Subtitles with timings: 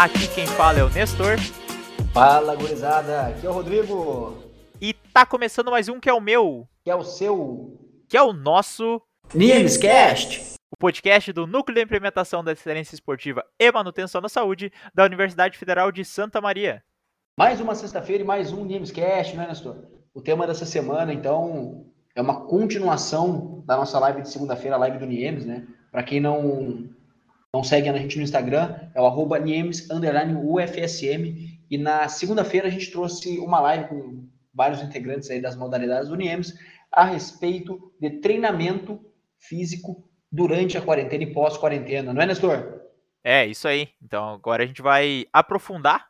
[0.00, 1.36] Aqui quem fala é o Nestor.
[2.14, 3.26] Fala, gurizada.
[3.26, 4.34] Aqui é o Rodrigo.
[4.80, 6.66] E tá começando mais um que é o meu.
[6.82, 7.78] Que é o seu.
[8.08, 9.02] Que é o nosso.
[9.34, 10.54] Nimescast.
[10.70, 15.58] O podcast do Núcleo de Implementação da Excelência Esportiva e Manutenção da Saúde da Universidade
[15.58, 16.82] Federal de Santa Maria.
[17.38, 19.84] Mais uma sexta-feira e mais um Nimescast, né, Nestor?
[20.14, 24.96] O tema dessa semana, então, é uma continuação da nossa live de segunda-feira, a live
[24.96, 25.66] do Niemes, né?
[25.92, 26.88] Para quem não
[27.54, 31.58] não segue a gente no Instagram, é o arroba UFSM.
[31.70, 36.16] E na segunda-feira a gente trouxe uma live com vários integrantes aí das modalidades do
[36.16, 36.54] Niemes
[36.92, 39.00] a respeito de treinamento
[39.38, 42.80] físico durante a quarentena e pós-quarentena, não é, Nestor?
[43.22, 43.88] É, isso aí.
[44.02, 46.08] Então agora a gente vai aprofundar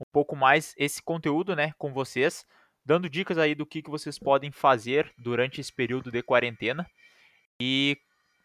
[0.00, 2.44] um pouco mais esse conteúdo, né, com vocês,
[2.84, 6.86] dando dicas aí do que, que vocês podem fazer durante esse período de quarentena
[7.60, 7.96] e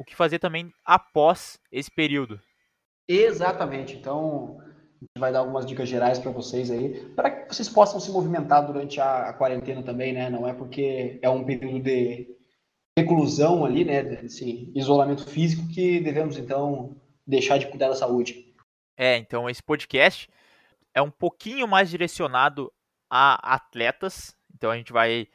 [0.02, 2.40] o que fazer também após esse período.
[3.08, 3.96] Exatamente.
[3.96, 8.00] Então, a gente vai dar algumas dicas gerais para vocês aí, para que vocês possam
[8.00, 10.30] se movimentar durante a, a, quarentena também, né?
[10.30, 12.36] Não é porque é um período de
[12.98, 18.54] reclusão ali, né, desse isolamento físico que devemos então deixar de cuidar da saúde.
[18.98, 20.30] É, então esse podcast
[20.94, 22.72] é um pouquinho mais direcionado
[23.10, 25.28] a atletas, então a gente vai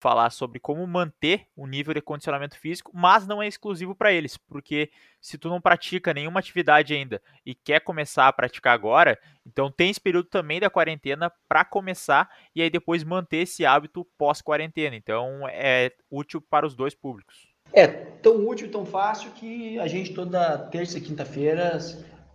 [0.00, 4.36] falar sobre como manter o nível de condicionamento físico, mas não é exclusivo para eles,
[4.36, 9.70] porque se tu não pratica nenhuma atividade ainda e quer começar a praticar agora, então
[9.70, 14.96] tem esse período também da quarentena para começar e aí depois manter esse hábito pós-quarentena.
[14.96, 17.48] Então é útil para os dois públicos.
[17.72, 21.78] É tão útil tão fácil que a gente toda terça e quinta-feira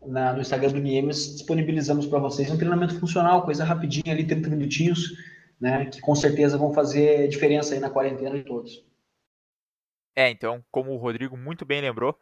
[0.06, 5.35] no Instagram do Niemes disponibilizamos para vocês um treinamento funcional, coisa rapidinha ali, 30 minutinhos
[5.60, 8.86] né, que com certeza vão fazer diferença aí na quarentena de todos.
[10.16, 12.18] É, então, como o Rodrigo muito bem lembrou,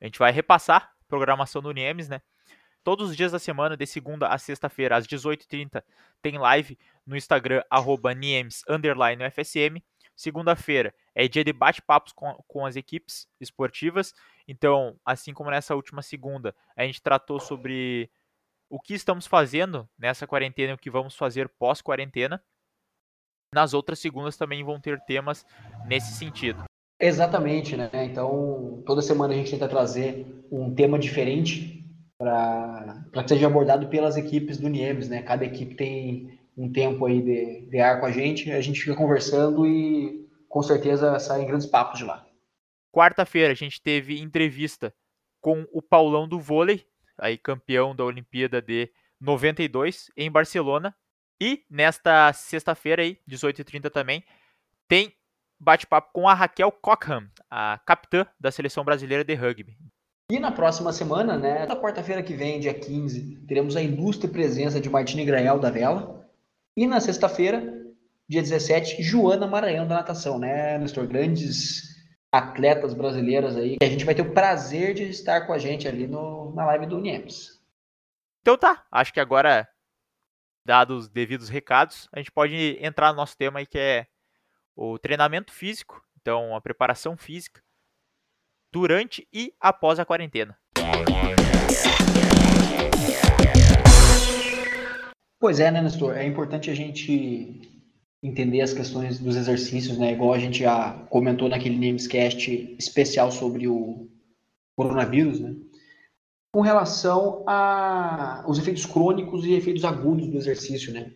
[0.00, 2.20] a gente vai repassar a programação do Niemes, né?
[2.82, 5.82] Todos os dias da semana, de segunda a sexta-feira, às 18h30,
[6.22, 8.62] tem live no Instagram, arroba Niemes,
[9.32, 9.82] FSM.
[10.14, 14.14] Segunda-feira é dia de bate-papos com, com as equipes esportivas.
[14.46, 18.10] Então, assim como nessa última segunda, a gente tratou sobre
[18.68, 22.42] o que estamos fazendo nessa quarentena e o que vamos fazer pós-quarentena.
[23.56, 25.42] Nas outras segundas também vão ter temas
[25.86, 26.64] nesse sentido.
[27.00, 27.88] Exatamente, né?
[28.04, 31.82] Então, toda semana a gente tenta trazer um tema diferente
[32.18, 35.22] para que seja abordado pelas equipes do Niemes, né?
[35.22, 38.94] Cada equipe tem um tempo aí de, de ar com a gente, a gente fica
[38.94, 42.26] conversando e com certeza saem grandes papos de lá.
[42.94, 44.92] Quarta-feira a gente teve entrevista
[45.40, 46.84] com o Paulão do vôlei,
[47.16, 50.94] aí campeão da Olimpíada de 92 em Barcelona,
[51.40, 54.24] e nesta sexta-feira aí, 18h30 também,
[54.88, 55.12] tem
[55.58, 59.76] bate-papo com a Raquel Cockham, a capitã da seleção brasileira de rugby.
[60.30, 64.80] E na próxima semana, né, na quarta-feira que vem, dia 15, teremos a ilustre presença
[64.80, 66.28] de Martini Grael da Vela.
[66.76, 67.62] E na sexta-feira,
[68.28, 71.06] dia 17, Joana Maranhão da natação, né, Nestor?
[71.06, 71.94] Grandes
[72.32, 73.76] atletas brasileiras aí.
[73.80, 76.66] E a gente vai ter o prazer de estar com a gente ali no, na
[76.66, 77.60] live do Niemes.
[78.42, 79.68] Então tá, acho que agora
[80.66, 84.06] dados os devidos recados, a gente pode entrar no nosso tema aí que é
[84.74, 87.62] o treinamento físico, então a preparação física
[88.72, 90.58] durante e após a quarentena.
[95.38, 96.16] Pois é, né, Nestor?
[96.16, 97.60] É importante a gente
[98.22, 100.12] entender as questões dos exercícios, né?
[100.12, 104.10] Igual a gente já comentou naquele Namescast especial sobre o
[104.74, 105.54] coronavírus, né?
[106.56, 111.12] Com relação aos efeitos crônicos e efeitos agudos do exercício, né?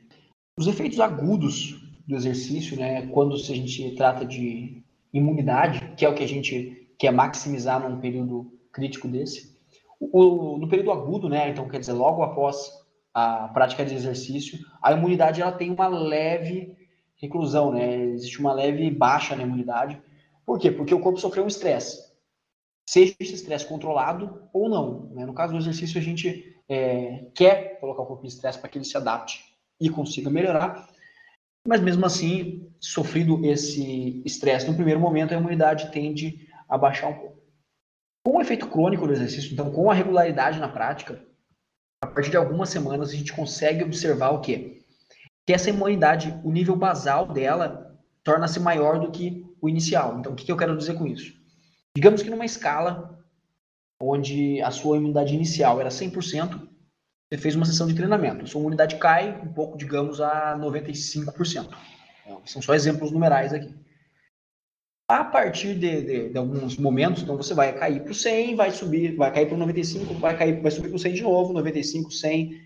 [0.55, 6.15] Os efeitos agudos do exercício, né, quando a gente trata de imunidade, que é o
[6.15, 9.56] que a gente quer maximizar num período crítico desse,
[9.99, 12.71] o, no período agudo, né, então quer dizer, logo após
[13.15, 16.77] a prática de exercício, a imunidade ela tem uma leve
[17.17, 19.99] reclusão, né, existe uma leve baixa na imunidade.
[20.45, 20.71] Por quê?
[20.71, 22.09] Porque o corpo sofreu um estresse
[22.90, 25.10] seja esse estresse controlado ou não.
[25.14, 25.25] Né?
[25.25, 28.78] No caso do exercício, a gente é, quer colocar o corpo em estresse para que
[28.78, 29.44] ele se adapte
[29.81, 30.88] e consiga melhorar,
[31.66, 37.14] mas mesmo assim, sofrido esse estresse no primeiro momento, a imunidade tende a baixar um
[37.14, 37.38] pouco.
[38.26, 41.25] Com o efeito crônico do exercício, então, com a regularidade na prática,
[42.02, 44.82] a partir de algumas semanas a gente consegue observar o quê?
[45.46, 50.19] Que essa imunidade, o nível basal dela, torna-se maior do que o inicial.
[50.19, 51.39] Então, o que eu quero dizer com isso?
[51.96, 53.19] Digamos que numa escala
[54.00, 56.69] onde a sua imunidade inicial era 100%,
[57.31, 58.46] você fez uma sessão de treinamento.
[58.46, 61.69] Sua imunidade cai um pouco, digamos, a 95%.
[62.25, 63.72] Então, são só exemplos numerais aqui.
[65.08, 68.70] A partir de, de, de alguns momentos, então você vai cair para o 100, vai
[68.70, 71.52] subir, vai cair para o 95, vai cair, vai subir para o 100 de novo,
[71.52, 72.60] 95, 100.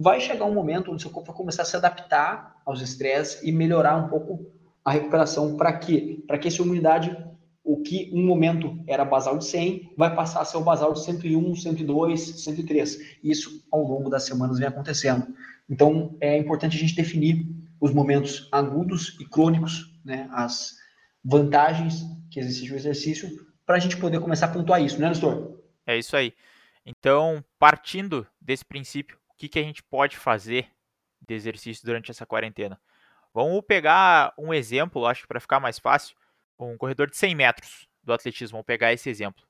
[0.00, 3.52] vai chegar um momento onde seu corpo vai começar a se adaptar aos estresses e
[3.52, 4.50] melhorar um pouco
[4.82, 5.56] a recuperação.
[5.56, 6.22] Para quê?
[6.26, 7.14] Para que essa imunidade,
[7.72, 11.04] o que um momento era basal de 100, vai passar a ser o basal de
[11.04, 13.18] 101, 102, 103.
[13.22, 15.32] Isso ao longo das semanas vem acontecendo.
[15.68, 17.46] Então, é importante a gente definir
[17.80, 20.74] os momentos agudos e crônicos, né, as
[21.24, 23.28] vantagens que existem no exercício,
[23.64, 25.60] para a gente poder começar a pontuar isso, né, Nestor?
[25.86, 26.34] É isso aí.
[26.84, 30.66] Então, partindo desse princípio, o que, que a gente pode fazer
[31.20, 32.80] de exercício durante essa quarentena?
[33.32, 36.16] Vamos pegar um exemplo, acho que para ficar mais fácil,
[36.68, 38.56] um corredor de 100 metros do atletismo.
[38.56, 39.44] Vamos pegar esse exemplo,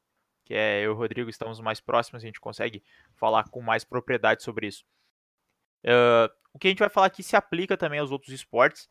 [0.45, 2.83] que é eu e o Rodrigo estamos mais próximos, a gente consegue
[3.15, 4.85] falar com mais propriedade sobre isso.
[5.85, 8.89] Uh, o que a gente vai falar aqui se aplica também aos outros esportes.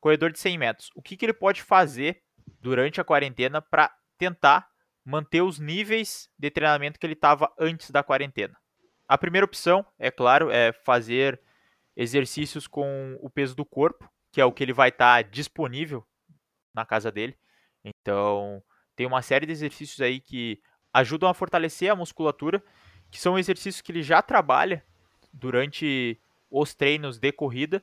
[0.00, 0.90] Corredor de 100 metros.
[0.94, 2.22] O que, que ele pode fazer
[2.60, 4.68] durante a quarentena para tentar
[5.04, 8.56] manter os níveis de treinamento que ele estava antes da quarentena?
[9.06, 11.40] A primeira opção, é claro, é fazer
[11.96, 16.06] exercícios com o peso do corpo, que é o que ele vai estar tá disponível
[16.74, 17.36] na casa dele.
[17.88, 18.62] Então,
[18.96, 20.60] tem uma série de exercícios aí que
[20.92, 22.62] ajudam a fortalecer a musculatura,
[23.10, 24.84] que são exercícios que ele já trabalha
[25.32, 26.20] durante
[26.50, 27.82] os treinos de corrida.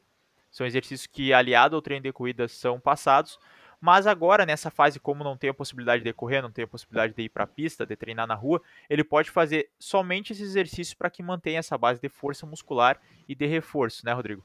[0.52, 3.38] São exercícios que, aliado ao treino de corrida, são passados.
[3.80, 7.14] Mas agora, nessa fase, como não tem a possibilidade de correr, não tem a possibilidade
[7.14, 10.94] de ir para a pista, de treinar na rua, ele pode fazer somente esses exercícios
[10.94, 14.44] para que mantenha essa base de força muscular e de reforço, né, Rodrigo?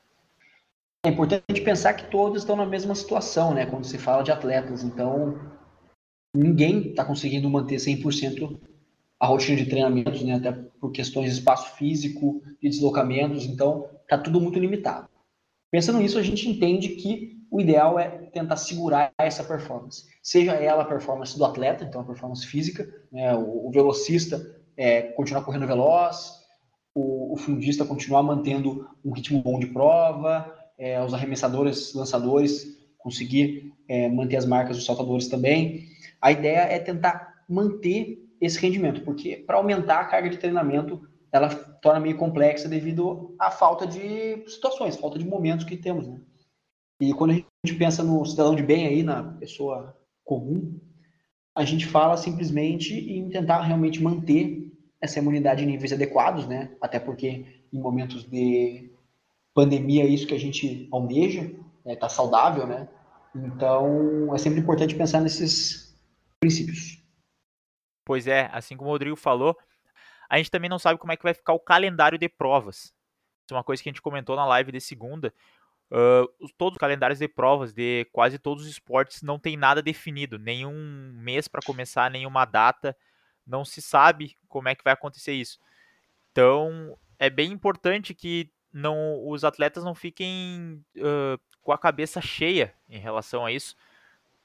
[1.04, 4.82] É importante pensar que todos estão na mesma situação, né, quando se fala de atletas.
[4.82, 5.40] Então,
[6.34, 8.60] ninguém está conseguindo manter 100%
[9.18, 14.16] a rotina de treinamentos, né, até por questões de espaço físico e deslocamentos, então está
[14.16, 15.08] tudo muito limitado.
[15.70, 20.82] Pensando nisso, a gente entende que o ideal é tentar segurar essa performance, seja ela
[20.82, 25.66] a performance do atleta, então a performance física, né, o, o, velocista é, continuar correndo
[25.66, 26.40] veloz,
[26.94, 33.74] o, o, fundista continuar mantendo um ritmo bom de prova, é, os arremessadores, lançadores conseguir
[33.86, 35.86] é, manter as marcas dos saltadores também.
[36.20, 41.50] A ideia é tentar manter esse rendimento, porque para aumentar a carga de treinamento, ela
[41.50, 46.18] torna meio complexa devido à falta de situações, falta de momentos que temos, né?
[46.98, 50.78] E quando a gente pensa no cidadão de bem aí, na pessoa comum,
[51.54, 56.74] a gente fala simplesmente em tentar realmente manter essa imunidade em níveis adequados, né?
[56.80, 58.90] Até porque em momentos de
[59.60, 61.42] pandemia é isso que a gente almeja,
[61.84, 61.94] né?
[61.94, 62.88] tá saudável, né?
[63.34, 65.94] Então é sempre importante pensar nesses
[66.40, 66.98] princípios.
[68.06, 69.54] Pois é, assim como o Rodrigo falou,
[70.28, 72.84] a gente também não sabe como é que vai ficar o calendário de provas.
[73.44, 75.32] Isso é uma coisa que a gente comentou na live de segunda.
[75.90, 80.38] Uh, todos os calendários de provas de quase todos os esportes não tem nada definido,
[80.38, 82.96] nenhum mês para começar, nenhuma data,
[83.46, 85.58] não se sabe como é que vai acontecer isso.
[86.30, 92.74] Então é bem importante que não os atletas não fiquem uh, com a cabeça cheia
[92.88, 93.76] em relação a isso,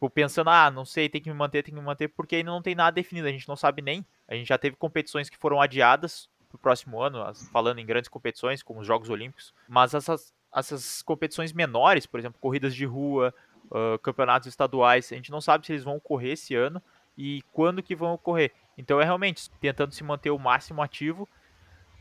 [0.05, 2.51] Tipo, pensando, ah, não sei, tem que me manter, tem que me manter, porque ainda
[2.51, 4.05] não tem nada definido, a gente não sabe nem.
[4.27, 8.09] A gente já teve competições que foram adiadas para o próximo ano, falando em grandes
[8.09, 13.33] competições, como os Jogos Olímpicos, mas essas, essas competições menores, por exemplo, corridas de rua,
[13.65, 16.81] uh, campeonatos estaduais, a gente não sabe se eles vão ocorrer esse ano
[17.17, 18.51] e quando que vão ocorrer.
[18.77, 21.27] Então é realmente tentando se manter o máximo ativo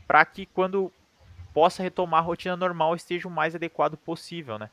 [0.07, 0.91] para que quando
[1.55, 4.69] possa retomar a rotina normal esteja o mais adequado possível, né?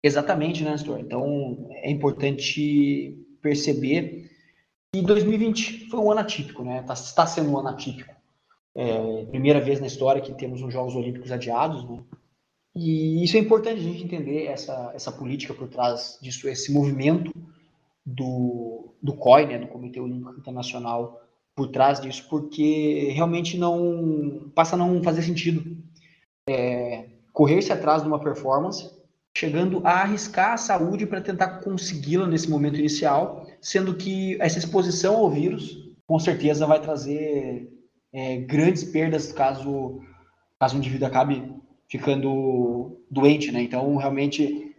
[0.00, 1.00] Exatamente, né, Nestor?
[1.00, 4.30] Então, é importante perceber
[4.94, 6.82] que 2020 foi um ano atípico, né?
[6.84, 8.14] Tá, está sendo um ano atípico.
[8.76, 11.98] É, primeira vez na história que temos os Jogos Olímpicos adiados, né?
[12.76, 17.34] E isso é importante a gente entender essa, essa política por trás disso, esse movimento
[18.06, 21.20] do, do COI, né, do Comitê Olímpico Internacional,
[21.56, 25.79] por trás disso, porque realmente não passa a não fazer sentido
[26.50, 28.90] é, correr-se atrás de uma performance
[29.36, 35.16] chegando a arriscar a saúde para tentar consegui-la nesse momento inicial, sendo que essa exposição
[35.16, 37.72] ao vírus com certeza vai trazer
[38.12, 40.00] é, grandes perdas caso,
[40.58, 41.54] caso o indivíduo acabe
[41.88, 43.62] ficando doente, né?
[43.62, 44.74] Então, realmente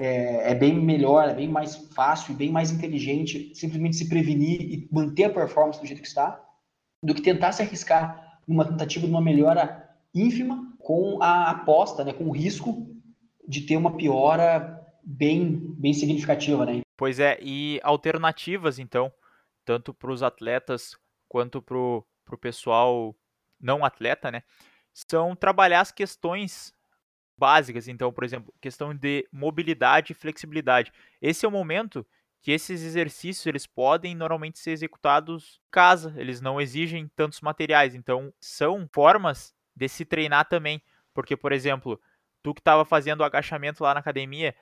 [0.00, 4.60] é, é, bem melhor, é bem mais fácil e bem mais inteligente simplesmente se prevenir
[4.60, 6.42] e manter a performance do jeito que está,
[7.02, 12.12] do que tentar se arriscar numa tentativa de uma melhora ínfima com a aposta, né,
[12.12, 12.86] com o risco
[13.46, 16.80] de ter uma piora bem, bem significativa, né?
[16.96, 19.12] Pois é, e alternativas, então,
[19.64, 20.96] tanto para os atletas
[21.28, 22.04] quanto para o
[22.40, 23.14] pessoal
[23.60, 24.42] não atleta, né?
[24.92, 26.74] São trabalhar as questões
[27.36, 30.92] básicas, então, por exemplo, questão de mobilidade e flexibilidade.
[31.20, 32.06] Esse é o momento
[32.42, 37.94] que esses exercícios eles podem normalmente ser executados em casa, eles não exigem tantos materiais,
[37.94, 40.80] então são formas de se treinar também
[41.14, 42.00] Porque, por exemplo,
[42.42, 44.54] tu que estava fazendo agachamento lá na academia,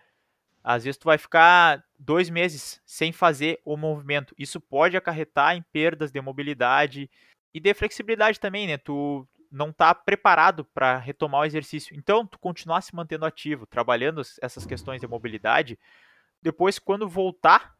[0.62, 4.35] às vezes tu vai ficar dois meses sem fazer o movimento.
[4.39, 7.11] Isso pode acarretar em perdas de mobilidade
[7.55, 8.77] e de flexibilidade também, né?
[8.77, 11.97] Tu não tá preparado para retomar o exercício.
[11.97, 15.79] Então, tu continuar se mantendo ativo, trabalhando essas questões de mobilidade,
[16.43, 17.75] depois quando voltar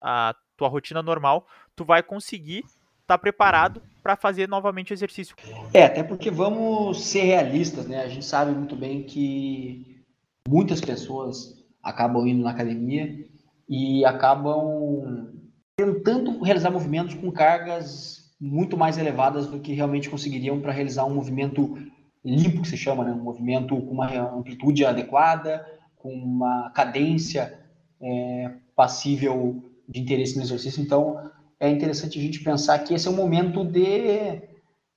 [0.00, 2.64] a tua rotina normal, tu vai conseguir
[3.10, 5.34] estar tá preparado para fazer novamente o exercício.
[5.74, 8.02] É, até porque vamos ser realistas, né?
[8.02, 10.02] A gente sabe muito bem que
[10.48, 13.24] muitas pessoas acabam indo na academia
[13.68, 15.32] e acabam
[15.76, 21.14] tentando realizar movimentos com cargas muito mais elevadas do que realmente conseguiriam para realizar um
[21.14, 21.76] movimento
[22.24, 23.12] limpo, que se chama, né?
[23.12, 27.58] um movimento com uma amplitude adequada, com uma cadência
[28.00, 30.82] é, passível de interesse no exercício.
[30.82, 34.40] Então, é interessante a gente pensar que esse é um momento de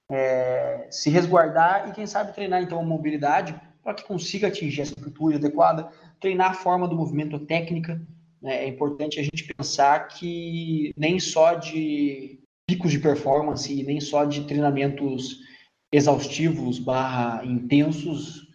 [0.09, 3.53] é, se resguardar e, quem sabe, treinar então a mobilidade
[3.83, 5.89] para que consiga atingir essa amplitude adequada,
[6.21, 8.01] treinar a forma do movimento, técnica.
[8.41, 8.63] Né?
[8.63, 14.23] É importante a gente pensar que nem só de picos de performance e nem só
[14.23, 15.41] de treinamentos
[15.91, 18.47] exaustivos barra intensos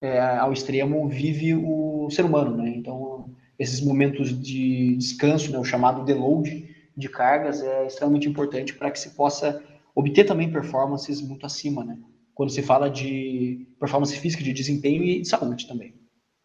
[0.00, 2.68] é, ao extremo vive o ser humano, né?
[2.76, 8.90] Então, esses momentos de descanso, né, o chamado deload de cargas, é extremamente importante para
[8.90, 9.62] que se possa
[9.94, 11.98] obter também performances muito acima, né?
[12.34, 15.94] Quando se fala de performance física, de desempenho e de saúde também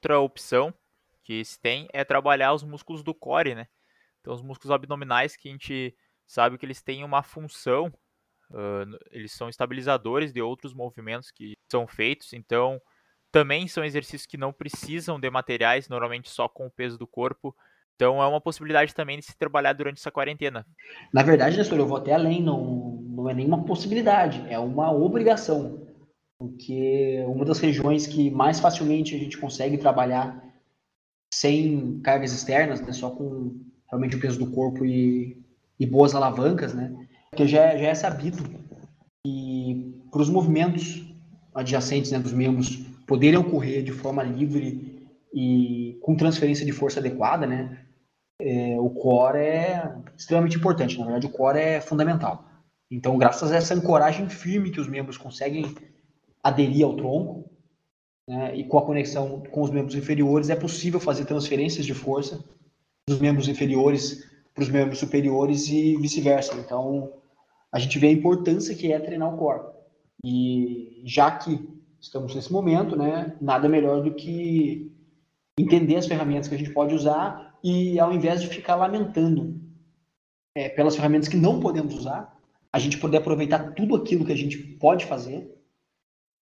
[0.02, 0.74] outra opção
[1.24, 3.68] que se tem é trabalhar os músculos do core, né?
[4.20, 7.88] Então, os músculos abdominais que a gente sabe que eles têm uma função,
[8.50, 12.82] uh, eles são estabilizadores de outros movimentos que são feitos, então
[13.32, 17.56] também são exercícios que não precisam de materiais, normalmente só com o peso do corpo.
[18.02, 20.66] Então é uma possibilidade também de se trabalhar durante essa quarentena.
[21.14, 25.88] Na verdade, Nestor, eu vou até além, não, não é nenhuma possibilidade, é uma obrigação
[26.40, 30.44] porque uma das regiões que mais facilmente a gente consegue trabalhar
[31.32, 35.40] sem cargas externas, né, só com realmente o peso do corpo e,
[35.80, 36.92] e boas alavancas, né,
[37.30, 38.44] porque já, já é sabido
[39.24, 41.06] que para os movimentos
[41.54, 47.46] adjacentes né, dos membros poderem ocorrer de forma livre e com transferência de força adequada,
[47.46, 47.86] né,
[48.42, 50.98] é, o core é extremamente importante.
[50.98, 52.46] Na verdade, o core é fundamental.
[52.90, 55.66] Então, graças a essa ancoragem firme que os membros conseguem
[56.44, 57.50] aderir ao tronco,
[58.28, 62.44] né, e com a conexão com os membros inferiores, é possível fazer transferências de força
[63.08, 66.56] dos membros inferiores para os membros superiores e vice-versa.
[66.56, 67.14] Então,
[67.72, 69.72] a gente vê a importância que é treinar o corpo.
[70.24, 71.68] E já que
[72.00, 74.92] estamos nesse momento, né, nada melhor do que
[75.58, 79.62] entender as ferramentas que a gente pode usar e, ao invés de ficar lamentando
[80.56, 82.38] é, pelas ferramentas que não podemos usar,
[82.72, 85.54] a gente poder aproveitar tudo aquilo que a gente pode fazer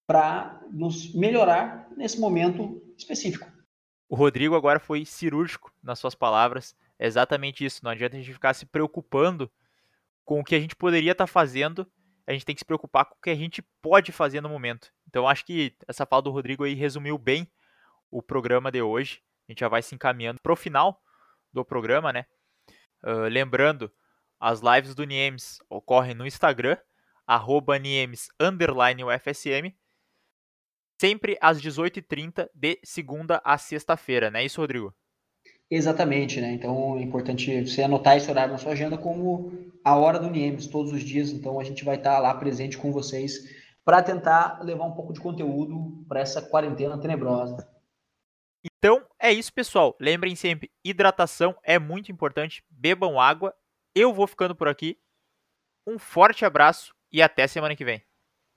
[0.08, 3.52] para nos melhorar nesse momento específico.
[4.08, 6.76] O Rodrigo agora foi cirúrgico nas suas palavras.
[6.98, 7.82] É exatamente isso.
[7.84, 9.52] Não adianta a gente ficar se preocupando
[10.26, 11.86] com o que a gente poderia estar tá fazendo.
[12.26, 14.92] A gente tem que se preocupar com o que a gente pode fazer no momento.
[15.08, 17.48] Então, acho que essa fala do Rodrigo aí resumiu bem
[18.10, 19.22] o programa de hoje.
[19.48, 21.02] A gente já vai se encaminhando para o final
[21.52, 22.26] do programa, né?
[23.04, 23.92] Uh, lembrando,
[24.40, 26.78] as lives do Niemes ocorrem no Instagram,
[27.26, 29.74] arroba Niemes, underline UFSM,
[31.00, 34.94] sempre às 18h30, de segunda a sexta-feira, não é isso, Rodrigo?
[35.72, 36.52] Exatamente, né?
[36.52, 39.52] Então é importante você anotar esse horário na sua agenda como
[39.84, 41.30] a hora do Niemes, todos os dias.
[41.30, 43.48] Então a gente vai estar lá presente com vocês
[43.86, 47.68] para tentar levar um pouco de conteúdo para essa quarentena tenebrosa.
[49.22, 49.98] É isso, pessoal.
[50.00, 52.64] Lembrem sempre, hidratação é muito importante.
[52.70, 53.54] Bebam água.
[53.94, 54.98] Eu vou ficando por aqui.
[55.86, 58.02] Um forte abraço e até semana que vem.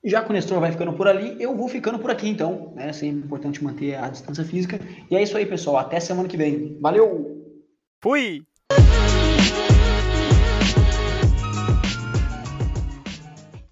[0.05, 2.73] Já que o Nestor vai ficando por ali, eu vou ficando por aqui então.
[2.77, 4.79] É sempre importante manter a distância física.
[5.09, 5.77] E é isso aí, pessoal.
[5.77, 6.77] Até semana que vem.
[6.79, 7.41] Valeu!
[8.01, 8.45] Fui!